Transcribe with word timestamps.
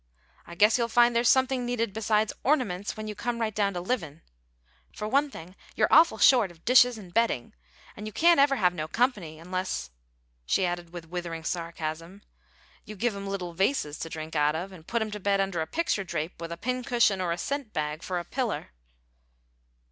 "I 0.47 0.55
guess 0.55 0.79
you'll 0.79 0.87
find 0.87 1.15
there's 1.15 1.29
something 1.29 1.63
needed 1.63 1.93
besides 1.93 2.33
ornaments 2.43 2.97
when 2.97 3.07
you 3.07 3.13
come 3.13 3.39
right 3.39 3.53
down 3.53 3.75
to 3.75 3.81
livin'. 3.81 4.23
For 4.95 5.07
one 5.07 5.29
thing, 5.29 5.55
you're 5.75 5.93
awful 5.93 6.17
short 6.17 6.49
of 6.49 6.65
dishes 6.65 6.97
and 6.97 7.13
bedding, 7.13 7.53
and 7.95 8.07
you 8.07 8.11
can't 8.11 8.39
ever 8.39 8.55
have 8.55 8.73
no 8.73 8.87
company 8.87 9.37
unless," 9.37 9.91
she 10.43 10.65
added, 10.65 10.91
with 10.91 11.09
withering 11.09 11.43
sarcasm, 11.43 12.23
"you 12.83 12.95
give 12.95 13.15
'em 13.15 13.27
little 13.27 13.53
vases 13.53 13.99
to 13.99 14.09
drink 14.09 14.35
out 14.35 14.55
of, 14.55 14.71
and 14.71 14.87
put 14.87 15.03
'em 15.03 15.11
to 15.11 15.19
bed 15.19 15.39
under 15.39 15.61
a 15.61 15.67
picture 15.67 16.03
drape, 16.03 16.41
with 16.41 16.51
a 16.51 16.57
pin 16.57 16.83
cushion 16.83 17.21
or 17.21 17.31
a 17.31 17.37
scent 17.37 17.71
bag 17.71 18.01
for 18.01 18.17
a 18.17 18.25
piller." 18.25 18.71